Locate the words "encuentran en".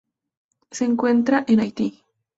0.83-1.59